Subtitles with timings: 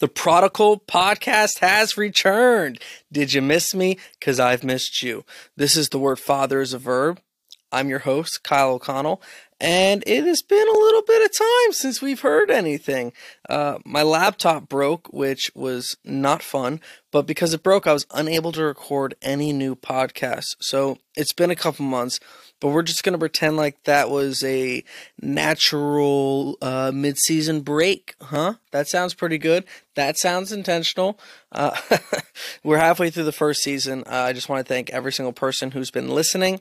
[0.00, 2.80] The Prodigal podcast has returned.
[3.12, 3.98] Did you miss me?
[4.18, 5.26] Because I've missed you.
[5.58, 7.20] This is the word father as a verb.
[7.70, 9.20] I'm your host, Kyle O'Connell,
[9.60, 13.12] and it has been a little bit of time since we've heard anything.
[13.48, 18.52] Uh, my laptop broke, which was not fun, but because it broke, I was unable
[18.52, 20.56] to record any new podcasts.
[20.60, 22.18] So it's been a couple months
[22.60, 24.84] but we're just going to pretend like that was a
[25.20, 28.54] natural uh, mid-season break, huh?
[28.70, 29.64] That sounds pretty good.
[29.94, 31.18] That sounds intentional.
[31.50, 31.76] Uh,
[32.62, 34.04] we're halfway through the first season.
[34.06, 36.60] Uh, I just want to thank every single person who's been listening.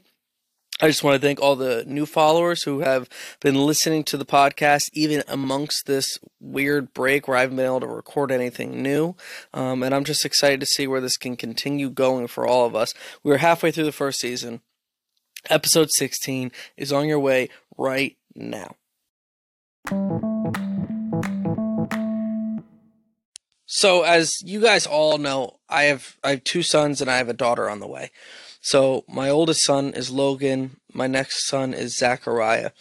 [0.82, 3.10] I just want to thank all the new followers who have
[3.42, 7.82] been listening to the podcast, even amongst this weird break where I haven't been able
[7.82, 9.16] to record anything new.
[9.54, 12.76] Um, and I'm just excited to see where this can continue going for all of
[12.76, 12.94] us.
[13.24, 14.62] We're halfway through the first season.
[15.50, 18.76] Episode 16 is on your way right now.
[23.66, 27.30] So as you guys all know, I have I have two sons and I have
[27.30, 28.12] a daughter on the way.
[28.62, 32.72] So my oldest son is Logan, my next son is Zachariah.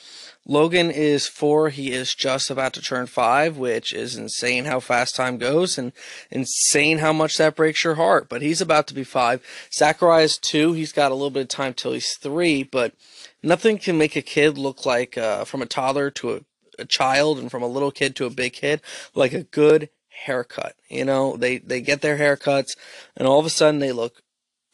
[0.46, 1.68] Logan is four.
[1.68, 5.92] He is just about to turn five, which is insane how fast time goes and
[6.30, 8.30] insane how much that breaks your heart.
[8.30, 9.42] But he's about to be five.
[9.72, 10.72] Zachariah is two.
[10.72, 12.94] He's got a little bit of time till he's three, but
[13.42, 16.40] nothing can make a kid look like uh, from a toddler to a,
[16.78, 18.80] a child and from a little kid to a big kid
[19.14, 20.76] like a good haircut.
[20.88, 22.74] You know, they, they get their haircuts
[23.16, 24.22] and all of a sudden they look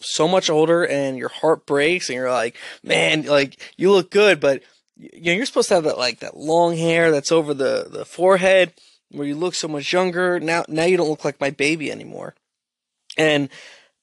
[0.01, 4.41] so much older and your heart breaks and you're like, man, like you look good,
[4.41, 4.63] but
[4.97, 8.05] you know, you're supposed to have that like that long hair that's over the the
[8.05, 8.73] forehead
[9.11, 10.39] where you look so much younger.
[10.41, 12.35] Now now you don't look like my baby anymore.
[13.17, 13.49] And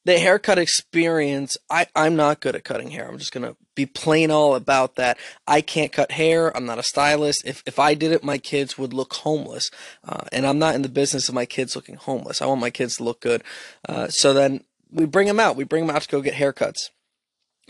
[0.04, 3.08] the haircut experience, I, I'm not good at cutting hair.
[3.08, 5.18] I'm just gonna be plain all about that.
[5.48, 6.56] I can't cut hair.
[6.56, 7.44] I'm not a stylist.
[7.46, 9.70] If if I did it, my kids would look homeless.
[10.04, 12.42] Uh, and I'm not in the business of my kids looking homeless.
[12.42, 13.44] I want my kids to look good.
[13.88, 15.56] Uh, so then we bring them out.
[15.56, 16.90] We bring them out to go get haircuts.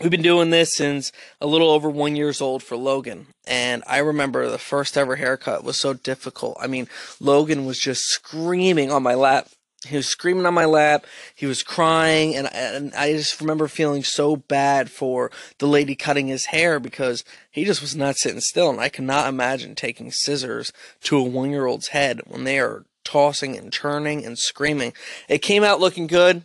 [0.00, 3.28] We've been doing this since a little over one years old for Logan.
[3.46, 6.56] And I remember the first ever haircut was so difficult.
[6.60, 6.88] I mean,
[7.20, 9.48] Logan was just screaming on my lap.
[9.86, 11.06] He was screaming on my lap.
[11.34, 12.34] He was crying.
[12.34, 17.22] And, and I just remember feeling so bad for the lady cutting his hair because
[17.50, 18.70] he just was not sitting still.
[18.70, 20.72] And I cannot imagine taking scissors
[21.02, 24.94] to a one year old's head when they are tossing and turning and screaming.
[25.28, 26.42] It came out looking good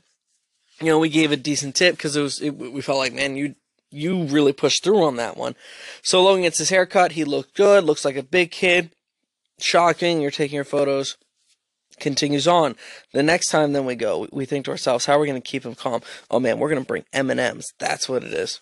[0.80, 3.36] you know, we gave a decent tip because it was, it, we felt like, man,
[3.36, 3.56] you,
[3.90, 5.56] you really pushed through on that one.
[6.02, 7.14] So Logan gets his haircut.
[7.14, 8.92] He looked good, looks like a big kid.
[9.60, 10.22] Shocking.
[10.22, 11.18] You're taking your photos.
[12.00, 12.76] Continues on.
[13.14, 15.48] The next time then we go, we think to ourselves, how are we going to
[15.48, 16.02] keep him calm?
[16.30, 17.74] Oh man, we're going to bring M&Ms.
[17.80, 18.62] That's what it is.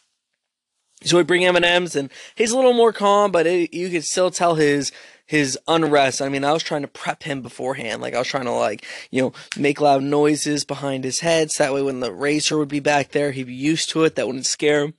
[1.04, 4.32] So we bring M&Ms and he's a little more calm, but it, you can still
[4.32, 4.94] tell his
[5.26, 6.22] his unrest.
[6.22, 8.02] I mean, I was trying to prep him beforehand.
[8.02, 11.64] Like I was trying to like, you know, make loud noises behind his head so
[11.64, 14.16] that way when the racer would be back there, he'd be used to it.
[14.16, 14.94] That wouldn't scare him.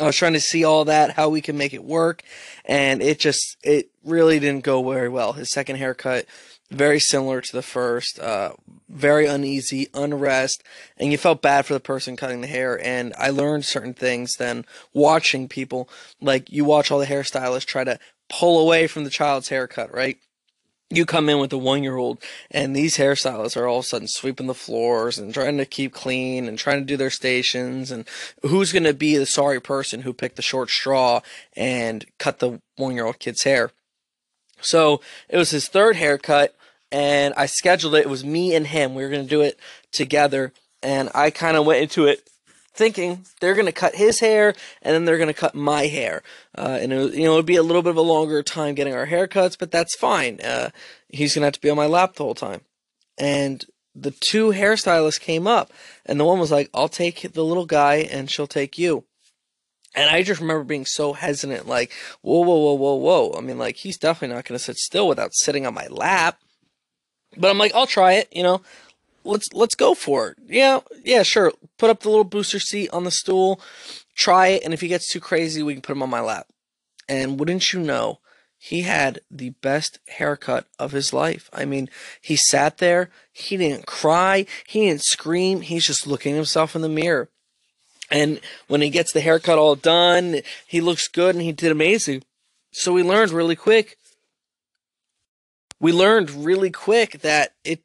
[0.00, 2.22] I was trying to see all that, how we can make it work,
[2.64, 5.32] and it just it really didn't go very well.
[5.32, 6.24] His second haircut,
[6.70, 8.52] very similar to the first, uh,
[8.88, 10.62] very uneasy, unrest,
[10.98, 12.80] and you felt bad for the person cutting the hair.
[12.80, 15.88] And I learned certain things then watching people,
[16.20, 20.18] like you watch all the hairstylists try to pull away from the child's haircut, right?
[20.90, 23.88] You come in with a one year old, and these hairstylists are all of a
[23.88, 27.90] sudden sweeping the floors and trying to keep clean and trying to do their stations.
[27.90, 28.08] And
[28.42, 31.20] who's going to be the sorry person who picked the short straw
[31.54, 33.70] and cut the one year old kid's hair?
[34.60, 36.54] So it was his third haircut,
[36.90, 38.06] and I scheduled it.
[38.06, 38.94] It was me and him.
[38.94, 39.58] We were going to do it
[39.92, 40.52] together,
[40.82, 42.28] and I kind of went into it
[42.78, 46.22] thinking they're going to cut his hair and then they're going to cut my hair.
[46.56, 48.94] Uh, and it, you know, it'd be a little bit of a longer time getting
[48.94, 50.40] our haircuts, but that's fine.
[50.40, 50.70] Uh,
[51.08, 52.60] he's going to have to be on my lap the whole time.
[53.18, 55.72] And the two hairstylists came up,
[56.06, 59.04] and the one was like, I'll take the little guy and she'll take you.
[59.96, 63.34] And I just remember being so hesitant, like, whoa, whoa, whoa, whoa, whoa.
[63.36, 66.38] I mean, like, he's definitely not going to sit still without sitting on my lap.
[67.36, 68.62] But I'm like, I'll try it, you know
[69.24, 70.38] let's let's go for it.
[70.46, 71.52] Yeah, yeah, sure.
[71.78, 73.60] Put up the little booster seat on the stool,
[74.14, 76.48] try it, and if he gets too crazy, we can put him on my lap.
[77.08, 78.20] And wouldn't you know,
[78.58, 81.48] he had the best haircut of his life.
[81.52, 81.88] I mean,
[82.20, 86.88] he sat there, he didn't cry, he didn't scream, he's just looking himself in the
[86.88, 87.28] mirror.
[88.10, 92.24] And when he gets the haircut all done, he looks good and he did amazing.
[92.72, 93.96] So we learned really quick.
[95.80, 97.82] We learned really quick that it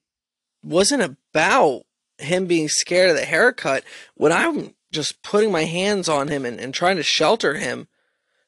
[0.63, 1.83] wasn't about
[2.17, 3.83] him being scared of the haircut.
[4.15, 7.87] When I'm just putting my hands on him and, and trying to shelter him,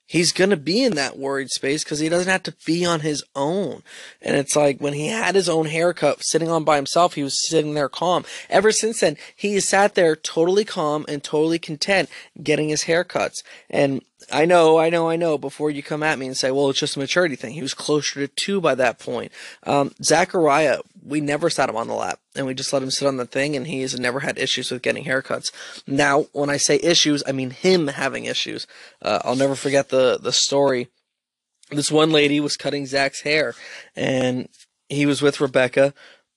[0.05, 3.01] he's going to be in that worried space because he doesn't have to be on
[3.01, 3.81] his own.
[4.21, 7.47] And it's like when he had his own haircut sitting on by himself, he was
[7.47, 8.23] sitting there calm.
[8.49, 12.09] Ever since then, he has sat there totally calm and totally content
[12.41, 13.43] getting his haircuts.
[13.69, 16.69] And I know, I know, I know, before you come at me and say, well,
[16.69, 17.53] it's just a maturity thing.
[17.53, 19.31] He was closer to two by that point.
[19.63, 23.07] Um, Zachariah, we never sat him on the lap and we just let him sit
[23.07, 25.51] on the thing and he has never had issues with getting haircuts.
[25.85, 28.65] Now, when I say issues, I mean him having issues.
[29.01, 30.87] Uh, I'll never forget the, the story.
[31.69, 33.53] This one lady was cutting Zach's hair
[33.95, 34.49] and
[34.89, 35.93] he was with Rebecca.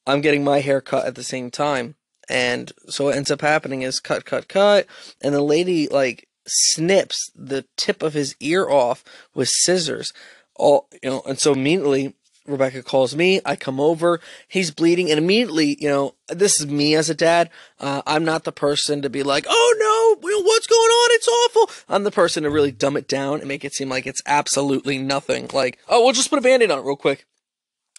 [0.06, 1.94] I'm getting my hair cut at the same time.
[2.28, 4.86] And so what ends up happening is cut, cut, cut.
[5.22, 9.04] And the lady, like, snips the tip of his ear off
[9.34, 10.12] with scissors.
[10.54, 12.14] All you know, and so immediately
[12.48, 13.40] Rebecca calls me.
[13.44, 14.20] I come over.
[14.48, 17.50] He's bleeding, and immediately, you know, this is me as a dad.
[17.78, 21.10] Uh, I'm not the person to be like, "Oh no, what's going on?
[21.12, 24.06] It's awful." I'm the person to really dumb it down and make it seem like
[24.06, 25.48] it's absolutely nothing.
[25.52, 27.26] Like, "Oh, we'll just put a band-aid on it real quick."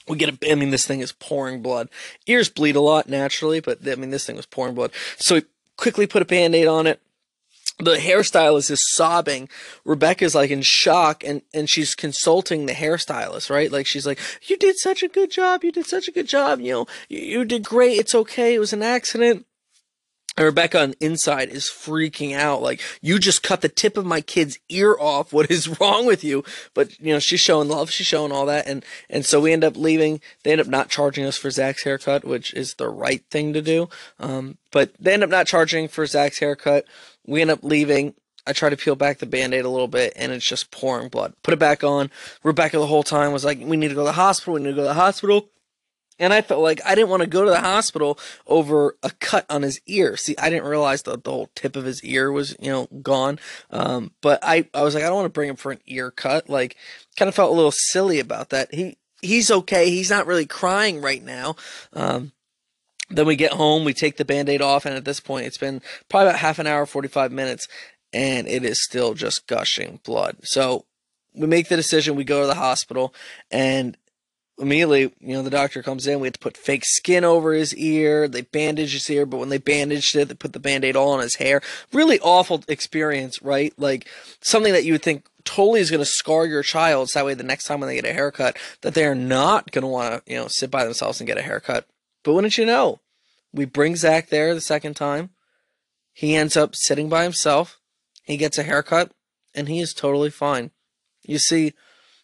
[0.08, 1.90] We get a, I mean, this thing is pouring blood.
[2.26, 4.92] Ears bleed a lot naturally, but I mean, this thing was pouring blood.
[5.18, 5.44] So we
[5.78, 7.00] quickly put a band-aid on it
[7.80, 9.50] the hairstylist is sobbing.
[9.86, 13.72] Rebecca's like in shock and, and she's consulting the hairstylist, right?
[13.72, 15.64] Like she's like, you did such a good job.
[15.64, 16.60] You did such a good job.
[16.60, 17.98] You know, you, you did great.
[17.98, 18.54] It's okay.
[18.54, 19.46] It was an accident.
[20.38, 22.62] And Rebecca on inside is freaking out.
[22.62, 25.34] Like, you just cut the tip of my kid's ear off.
[25.34, 26.46] What is wrong with you?
[26.74, 27.92] But, you know, she's showing love.
[27.92, 28.66] She's showing all that.
[28.66, 30.22] And, and so we end up leaving.
[30.44, 33.62] They end up not charging us for Zach's haircut, which is the right thing to
[33.62, 33.90] do.
[34.18, 36.86] Um, but they end up not charging for Zach's haircut.
[37.30, 38.16] We end up leaving.
[38.48, 41.34] I try to peel back the band-aid a little bit and it's just pouring blood.
[41.44, 42.10] Put it back on.
[42.44, 44.56] Rebecca the whole time was like, we need to go to the hospital.
[44.56, 45.50] We need to go to the hospital.
[46.18, 49.46] And I felt like I didn't want to go to the hospital over a cut
[49.50, 50.18] on his ear.
[50.18, 53.40] See, I didn't realize that the whole tip of his ear was, you know, gone.
[53.72, 56.12] Um, but I, I was like, I don't want to bring him for an ear
[56.12, 56.50] cut.
[56.50, 56.76] Like,
[57.16, 58.74] kind of felt a little silly about that.
[58.74, 59.90] He, he's okay.
[59.90, 61.56] He's not really crying right now.
[61.94, 62.34] Um,
[63.10, 65.58] then we get home, we take the band aid off, and at this point, it's
[65.58, 67.68] been probably about half an hour, 45 minutes,
[68.14, 70.38] and it is still just gushing blood.
[70.44, 70.86] So
[71.34, 73.14] we make the decision, we go to the hospital,
[73.52, 73.98] and
[74.60, 76.20] immediately, you know, the doctor comes in.
[76.20, 78.28] We had to put fake skin over his ear.
[78.28, 81.12] They bandaged his ear, but when they bandaged it, they put the band aid all
[81.12, 81.62] on his hair.
[81.94, 83.74] Really awful experience, right?
[83.78, 84.08] Like
[84.42, 87.10] something that you would think totally is going to scar your child.
[87.10, 89.84] So that way, the next time when they get a haircut, that they're not going
[89.84, 91.88] to want to, you know, sit by themselves and get a haircut.
[92.24, 93.00] But wouldn't you know?
[93.54, 95.32] We bring Zach there the second time.
[96.14, 97.80] He ends up sitting by himself.
[98.24, 99.12] He gets a haircut,
[99.56, 100.72] and he is totally fine.
[101.24, 101.74] You see,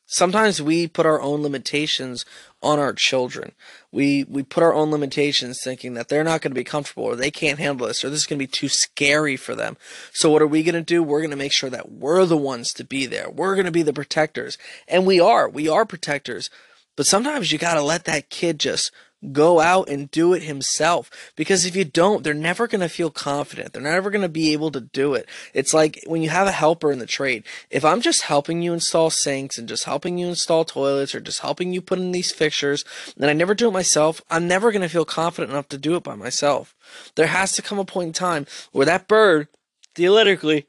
[0.06, 2.25] sometimes we put our own limitations
[2.62, 3.53] on our children.
[3.92, 7.15] We we put our own limitations thinking that they're not going to be comfortable or
[7.15, 9.77] they can't handle this or this is going to be too scary for them.
[10.13, 11.03] So what are we going to do?
[11.03, 13.30] We're going to make sure that we're the ones to be there.
[13.30, 14.57] We're going to be the protectors.
[14.88, 15.48] And we are.
[15.48, 16.50] We are protectors.
[16.95, 18.91] But sometimes you got to let that kid just
[19.31, 21.10] go out and do it himself.
[21.36, 23.74] Because if you don't, they're never going to feel confident.
[23.74, 25.27] They're never going to be able to do it.
[25.54, 27.44] It's like when you have a helper in the trade.
[27.69, 31.42] If I'm just helping you install sinks and just helping you install toilets or just
[31.42, 32.83] helping you put in these fixtures
[33.16, 35.95] and I never do it myself, I'm never going to feel confident enough to do
[35.95, 36.75] it by myself.
[37.16, 39.48] There has to come a point in time where that bird,
[39.95, 40.68] theoretically,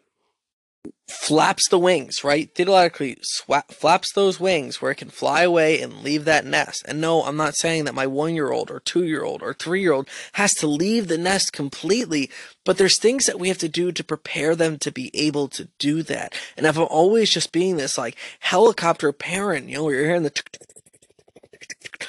[1.08, 2.50] flaps the wings, right?
[2.54, 6.84] Theoretically, swap, flaps those wings where it can fly away and leave that nest.
[6.86, 9.54] And no, I'm not saying that my one year old or two year old or
[9.54, 12.30] three year old has to leave the nest completely,
[12.64, 15.68] but there's things that we have to do to prepare them to be able to
[15.78, 16.34] do that.
[16.56, 20.24] And if I'm always just being this like helicopter parent, you know, where you're hearing
[20.24, 20.42] the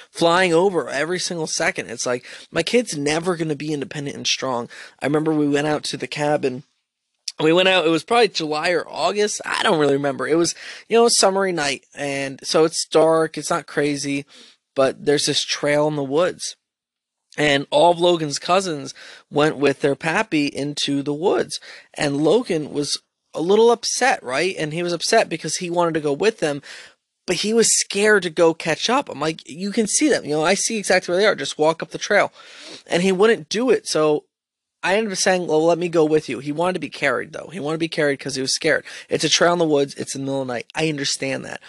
[0.09, 1.89] flying over every single second.
[1.89, 4.67] It's like my kid's never going to be independent and strong.
[4.99, 6.63] I remember we went out to the cabin
[7.39, 10.55] we went out it was probably july or august i don't really remember it was
[10.87, 14.25] you know summery night and so it's dark it's not crazy
[14.75, 16.55] but there's this trail in the woods
[17.37, 18.93] and all of logan's cousins
[19.29, 21.59] went with their pappy into the woods
[21.93, 23.01] and logan was
[23.33, 26.61] a little upset right and he was upset because he wanted to go with them
[27.27, 29.09] but he was scared to go catch up.
[29.09, 30.23] I'm like, you can see them.
[30.23, 31.35] You know, I see exactly where they are.
[31.35, 32.31] Just walk up the trail.
[32.87, 33.85] And he wouldn't do it.
[33.85, 34.23] So
[34.87, 36.39] I ended up saying, well, let me go with you.
[36.39, 37.49] He wanted to be carried, though.
[37.51, 38.85] He wanted to be carried because he was scared.
[39.09, 39.93] It's a trail in the woods.
[39.95, 40.67] It's in the middle of the night.
[40.73, 41.59] I understand that.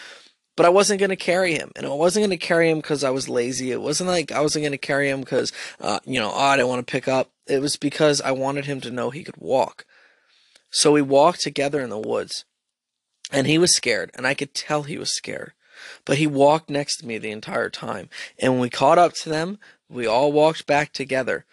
[0.57, 1.73] But I wasn't going to carry him.
[1.75, 3.73] And I wasn't going to carry him because I was lazy.
[3.73, 6.57] It wasn't like I wasn't going to carry him because, uh, you know, oh, I
[6.57, 7.33] didn't want to pick up.
[7.49, 9.85] It was because I wanted him to know he could walk.
[10.71, 12.45] So we walked together in the woods.
[13.33, 14.13] And he was scared.
[14.15, 15.55] And I could tell he was scared.
[16.05, 18.11] But he walked next to me the entire time.
[18.39, 19.59] And when we caught up to them,
[19.89, 21.47] we all walked back together.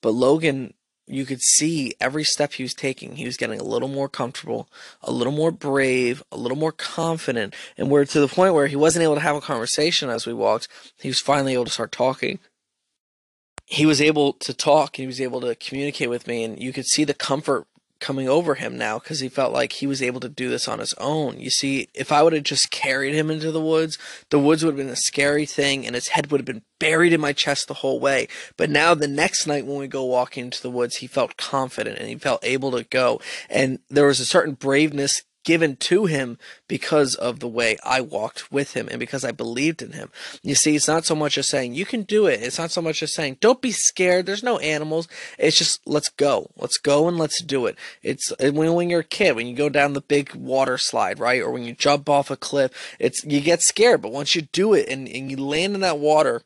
[0.00, 0.74] But Logan
[1.06, 4.68] you could see every step he was taking, he was getting a little more comfortable,
[5.02, 8.76] a little more brave, a little more confident, and we're to the point where he
[8.76, 10.68] wasn't able to have a conversation as we walked.
[10.98, 12.38] He was finally able to start talking.
[13.66, 16.72] He was able to talk, and he was able to communicate with me, and you
[16.72, 17.66] could see the comfort
[18.04, 20.78] coming over him now because he felt like he was able to do this on
[20.78, 21.40] his own.
[21.40, 23.96] You see, if I would have just carried him into the woods,
[24.28, 27.14] the woods would have been a scary thing and his head would have been buried
[27.14, 28.28] in my chest the whole way.
[28.58, 31.98] But now the next night when we go walking into the woods, he felt confident
[31.98, 33.22] and he felt able to go.
[33.48, 38.50] And there was a certain braveness given to him because of the way I walked
[38.50, 40.10] with him and because I believed in him.
[40.42, 42.42] You see, it's not so much as saying, you can do it.
[42.42, 44.26] It's not so much as saying, don't be scared.
[44.26, 45.06] There's no animals.
[45.38, 46.50] It's just, let's go.
[46.56, 47.76] Let's go and let's do it.
[48.02, 51.42] It's when, when you're a kid, when you go down the big water slide, right?
[51.42, 54.02] Or when you jump off a cliff, it's, you get scared.
[54.02, 56.42] But once you do it and, and you land in that water,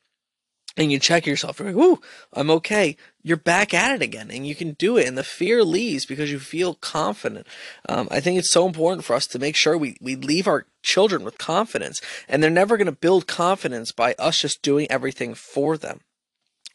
[0.79, 2.01] and you check yourself, you're like, "Ooh,
[2.33, 2.97] I'm okay."
[3.29, 6.31] You're back at it again, and you can do it, and the fear leaves because
[6.33, 7.47] you feel confident.
[7.87, 10.65] Um, I think it's so important for us to make sure we we leave our
[10.83, 15.35] children with confidence, and they're never going to build confidence by us just doing everything
[15.35, 16.01] for them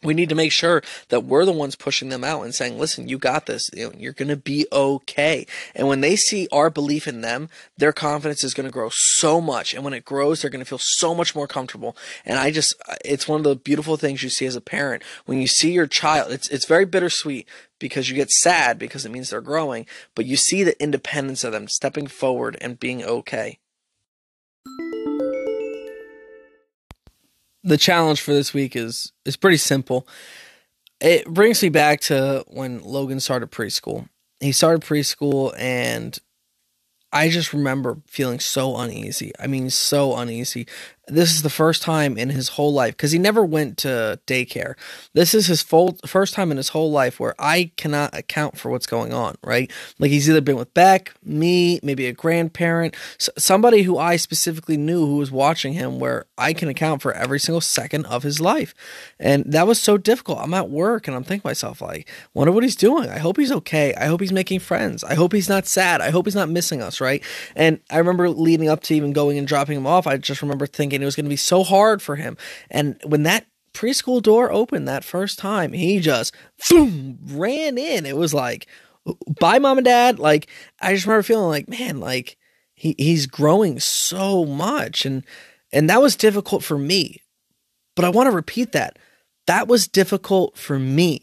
[0.03, 3.07] we need to make sure that we're the ones pushing them out and saying, listen,
[3.07, 3.69] you got this.
[3.73, 5.45] You're going to be okay.
[5.75, 9.41] And when they see our belief in them, their confidence is going to grow so
[9.41, 9.73] much.
[9.73, 11.95] And when it grows, they're going to feel so much more comfortable.
[12.25, 15.03] And I just, it's one of the beautiful things you see as a parent.
[15.25, 17.47] When you see your child, it's, it's very bittersweet
[17.79, 21.51] because you get sad because it means they're growing, but you see the independence of
[21.51, 23.59] them stepping forward and being okay.
[27.63, 30.07] The challenge for this week is is pretty simple.
[30.99, 34.07] It brings me back to when Logan started preschool.
[34.39, 36.17] He started preschool and
[37.11, 39.31] I just remember feeling so uneasy.
[39.39, 40.67] I mean, so uneasy
[41.07, 44.75] this is the first time in his whole life because he never went to daycare.
[45.13, 48.71] This is his full first time in his whole life where I cannot account for
[48.71, 49.69] what's going on, right?
[49.99, 52.95] Like he's either been with Beck, me, maybe a grandparent,
[53.37, 57.39] somebody who I specifically knew who was watching him where I can account for every
[57.39, 58.73] single second of his life.
[59.19, 60.39] And that was so difficult.
[60.39, 63.09] I'm at work and I'm thinking myself like, wonder what he's doing.
[63.09, 63.93] I hope he's okay.
[63.95, 65.03] I hope he's making friends.
[65.03, 65.99] I hope he's not sad.
[65.99, 67.21] I hope he's not missing us, right?
[67.57, 70.65] And I remember leading up to even going and dropping him off, I just remember
[70.65, 72.37] thinking thinking it was going to be so hard for him.
[72.69, 76.35] And when that preschool door opened that first time, he just
[76.69, 78.05] boom ran in.
[78.05, 78.67] It was like,
[79.39, 80.19] bye, mom and dad.
[80.19, 80.47] Like,
[80.79, 82.37] I just remember feeling like, man, like
[82.75, 85.03] he, he's growing so much.
[85.05, 85.25] And,
[85.71, 87.21] and that was difficult for me.
[87.95, 88.99] But I want to repeat that.
[89.47, 91.22] That was difficult for me.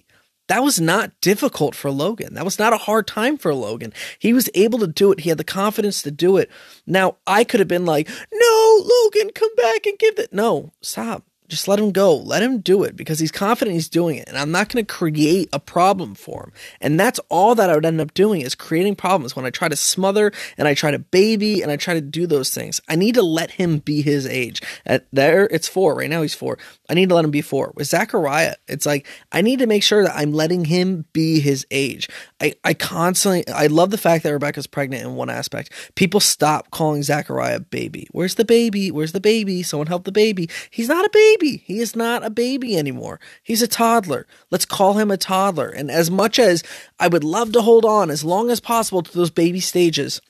[0.50, 2.34] That was not difficult for Logan.
[2.34, 3.92] That was not a hard time for Logan.
[4.18, 5.20] He was able to do it.
[5.20, 6.50] He had the confidence to do it.
[6.88, 10.32] Now, I could have been like, no, Logan, come back and give it.
[10.32, 11.22] No, stop.
[11.50, 12.16] Just let him go.
[12.16, 14.28] Let him do it because he's confident he's doing it.
[14.28, 16.52] And I'm not going to create a problem for him.
[16.80, 19.68] And that's all that I would end up doing is creating problems when I try
[19.68, 22.80] to smother and I try to baby and I try to do those things.
[22.88, 24.62] I need to let him be his age.
[24.86, 25.96] At there, it's four.
[25.96, 26.56] Right now, he's four.
[26.88, 27.72] I need to let him be four.
[27.74, 31.66] With Zachariah, it's like I need to make sure that I'm letting him be his
[31.72, 32.08] age.
[32.40, 35.72] I, I constantly, I love the fact that Rebecca's pregnant in one aspect.
[35.96, 38.06] People stop calling Zachariah baby.
[38.12, 38.92] Where's the baby?
[38.92, 39.64] Where's the baby?
[39.64, 40.48] Someone help the baby.
[40.70, 41.39] He's not a baby.
[41.42, 43.20] He is not a baby anymore.
[43.42, 44.26] He's a toddler.
[44.50, 45.68] Let's call him a toddler.
[45.68, 46.62] And as much as
[46.98, 50.20] I would love to hold on as long as possible to those baby stages,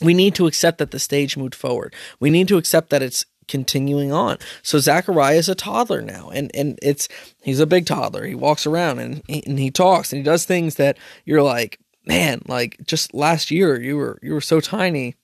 [0.00, 1.94] we need to accept that the stage moved forward.
[2.20, 4.38] We need to accept that it's continuing on.
[4.62, 7.08] So Zachariah is a toddler now, and and it's
[7.42, 8.26] he's a big toddler.
[8.26, 11.78] He walks around and he, and he talks and he does things that you're like,
[12.04, 15.14] man, like just last year you were you were so tiny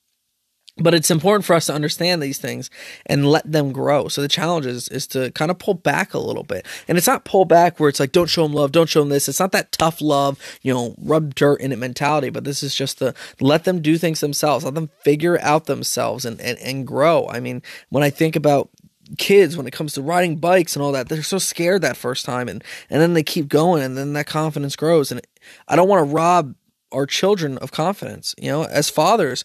[0.78, 2.70] but it's important for us to understand these things
[3.04, 4.08] and let them grow.
[4.08, 6.66] So the challenge is, is to kind of pull back a little bit.
[6.88, 9.10] And it's not pull back where it's like, don't show them love, don't show them
[9.10, 9.28] this.
[9.28, 12.74] It's not that tough love, you know, rub dirt in it mentality, but this is
[12.74, 16.86] just to let them do things themselves, let them figure out themselves and, and, and
[16.86, 17.28] grow.
[17.28, 18.70] I mean, when I think about
[19.18, 22.24] kids when it comes to riding bikes and all that they're so scared that first
[22.24, 25.20] time and and then they keep going and then that confidence grows and
[25.68, 26.54] i don't want to rob
[26.92, 29.44] our children of confidence you know as fathers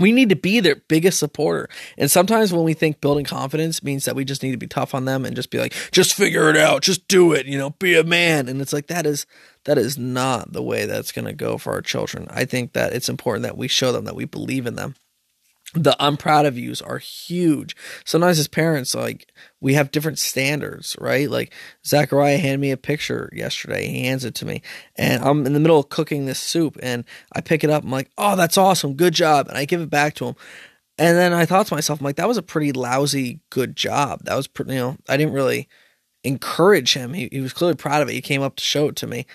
[0.00, 1.68] we need to be their biggest supporter.
[1.96, 4.94] And sometimes when we think building confidence means that we just need to be tough
[4.94, 7.70] on them and just be like, just figure it out, just do it, you know,
[7.70, 8.48] be a man.
[8.48, 9.26] And it's like that is
[9.64, 12.26] that is not the way that's going to go for our children.
[12.30, 14.94] I think that it's important that we show them that we believe in them
[15.74, 17.76] the I'm proud of yous are huge.
[18.04, 21.30] Sometimes as parents, like we have different standards, right?
[21.30, 21.52] Like
[21.86, 23.86] Zachariah handed me a picture yesterday.
[23.86, 24.62] He hands it to me,
[24.96, 27.84] and I'm in the middle of cooking this soup, and I pick it up.
[27.84, 30.36] I'm like, "Oh, that's awesome, good job!" And I give it back to him.
[30.98, 34.24] And then I thought to myself, I'm like, "That was a pretty lousy good job.
[34.24, 35.68] That was pretty, you know, I didn't really
[36.24, 37.14] encourage him.
[37.14, 38.14] He he was clearly proud of it.
[38.14, 39.26] He came up to show it to me,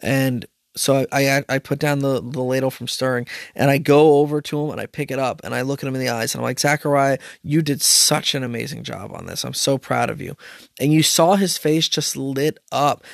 [0.00, 4.18] And so I, I, I put down the, the ladle from stirring and I go
[4.18, 6.08] over to him and I pick it up and I look at him in the
[6.08, 9.44] eyes and I'm like, Zachariah, you did such an amazing job on this.
[9.44, 10.36] I'm so proud of you.
[10.80, 13.04] And you saw his face just lit up.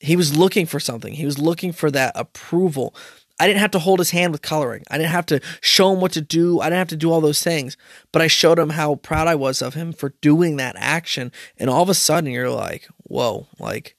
[0.00, 1.14] He was looking for something.
[1.14, 2.94] He was looking for that approval.
[3.40, 4.84] I didn't have to hold his hand with coloring.
[4.90, 6.60] I didn't have to show him what to do.
[6.60, 7.76] I didn't have to do all those things.
[8.12, 11.32] But I showed him how proud I was of him for doing that action.
[11.56, 13.96] And all of a sudden, you're like, whoa, like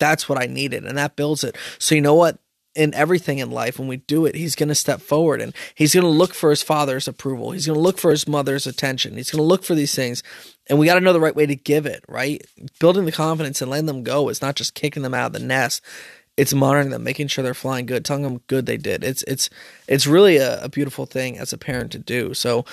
[0.00, 0.84] that's what I needed.
[0.84, 1.56] And that builds it.
[1.78, 2.38] So, you know what?
[2.74, 5.94] In everything in life, when we do it, he's going to step forward and he's
[5.94, 7.52] going to look for his father's approval.
[7.52, 9.16] He's going to look for his mother's attention.
[9.16, 10.22] He's going to look for these things.
[10.68, 12.44] And we got to know the right way to give it, right?
[12.80, 15.46] Building the confidence and letting them go is not just kicking them out of the
[15.46, 15.82] nest
[16.36, 19.04] it's monitoring them, making sure they're flying good, telling them good they did.
[19.04, 19.50] It's it's
[19.86, 22.34] it's really a, a, beautiful thing as a parent to do.
[22.34, 22.64] So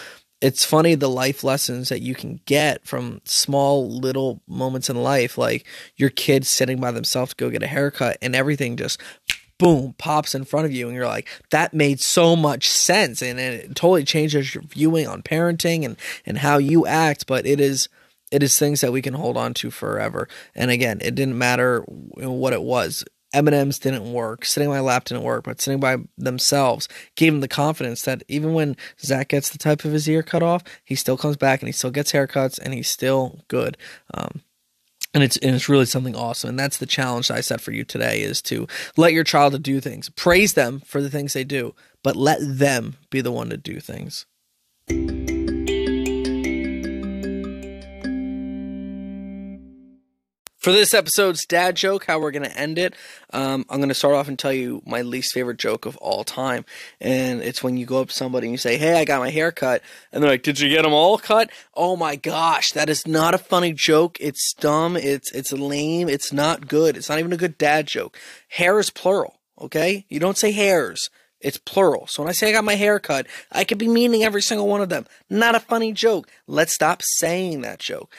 [0.42, 5.38] it's funny the life lessons that you can get from small little moments in life,
[5.38, 9.00] like your kid sitting by themselves to go get a haircut, and everything just
[9.62, 13.40] boom pops in front of you, and you're like, that made so much sense, and
[13.40, 17.28] it totally changes your viewing on parenting and and how you act.
[17.28, 17.88] But it is
[18.32, 20.28] it is things that we can hold on to forever.
[20.56, 23.04] And again, it didn't matter what it was
[23.34, 27.40] M&Ms didn't work, sitting on my lap didn't work, but sitting by themselves gave him
[27.40, 30.96] the confidence that even when Zach gets the type of his ear cut off, he
[30.96, 33.78] still comes back and he still gets haircuts and he's still good.
[34.14, 34.42] Um,
[35.14, 36.50] and it's and it's really something awesome.
[36.50, 39.54] And that's the challenge that I set for you today is to let your child
[39.54, 40.10] to do things.
[40.10, 43.80] Praise them for the things they do, but let them be the one to do
[43.80, 44.26] things.
[50.62, 52.94] For this episode's dad joke, how we're going to end it,
[53.34, 56.24] um, I'm going to start off and tell you my least favorite joke of all
[56.24, 56.66] time.
[57.00, 59.32] And it's when you go up to somebody and you say, Hey, I got my
[59.32, 59.82] hair cut.
[60.12, 61.50] And they're like, Did you get them all cut?
[61.74, 64.18] Oh my gosh, that is not a funny joke.
[64.22, 64.96] It's dumb.
[64.96, 66.08] It's, it's lame.
[66.08, 66.96] It's not good.
[66.96, 68.16] It's not even a good dad joke.
[68.50, 70.06] Hair is plural, okay?
[70.10, 71.10] You don't say hairs.
[71.42, 72.08] It's plural.
[72.08, 74.68] So when I say I got my hair cut, I could be meaning every single
[74.68, 75.06] one of them.
[75.30, 76.30] Not a funny joke.
[76.48, 78.14] Let's stop saying that joke.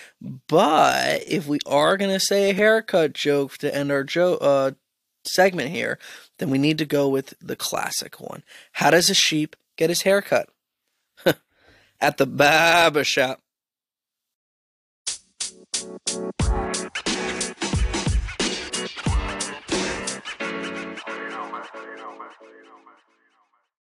[0.49, 4.73] But if we are going to say a haircut joke to end our joke uh,
[5.25, 5.99] segment here,
[6.39, 8.43] then we need to go with the classic one.
[8.73, 10.49] How does a sheep get his hair cut?
[12.01, 13.41] At the barber shop.